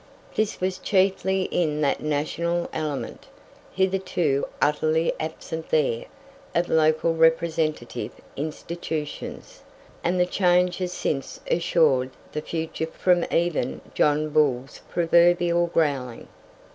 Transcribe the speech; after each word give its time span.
This 0.33 0.59
was 0.59 0.79
chiefly 0.79 1.43
in 1.51 1.81
that 1.81 2.01
national 2.01 2.67
element, 2.73 3.27
hitherto 3.75 4.47
utterly 4.59 5.13
absent 5.19 5.69
there, 5.69 6.05
of 6.55 6.69
local 6.69 7.13
representative 7.13 8.11
institutions; 8.35 9.61
and 10.03 10.19
the 10.19 10.25
change 10.25 10.79
has 10.79 10.91
since 10.91 11.39
assured 11.51 12.09
the 12.31 12.41
future 12.41 12.87
from 12.87 13.25
even 13.31 13.79
John 13.93 14.29
Bull's 14.29 14.81
proverbial 14.89 15.67
growling. 15.67 16.27